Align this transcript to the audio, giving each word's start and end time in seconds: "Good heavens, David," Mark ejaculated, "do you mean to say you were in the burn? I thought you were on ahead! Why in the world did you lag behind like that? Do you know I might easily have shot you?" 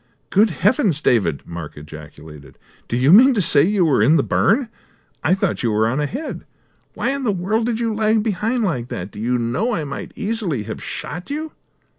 "Good 0.31 0.49
heavens, 0.49 0.99
David," 0.99 1.43
Mark 1.45 1.77
ejaculated, 1.77 2.57
"do 2.87 2.97
you 2.97 3.13
mean 3.13 3.35
to 3.35 3.39
say 3.41 3.61
you 3.61 3.85
were 3.85 4.01
in 4.01 4.17
the 4.17 4.23
burn? 4.23 4.67
I 5.23 5.35
thought 5.35 5.61
you 5.61 5.69
were 5.71 5.87
on 5.87 5.99
ahead! 5.99 6.43
Why 6.95 7.11
in 7.11 7.23
the 7.23 7.31
world 7.31 7.67
did 7.67 7.79
you 7.79 7.93
lag 7.93 8.23
behind 8.23 8.63
like 8.63 8.87
that? 8.87 9.11
Do 9.11 9.19
you 9.19 9.37
know 9.37 9.75
I 9.75 9.83
might 9.83 10.11
easily 10.15 10.63
have 10.63 10.81
shot 10.83 11.29
you?" 11.29 11.51